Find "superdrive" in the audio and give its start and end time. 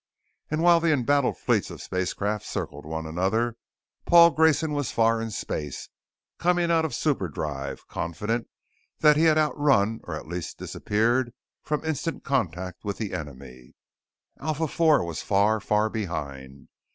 6.95-7.85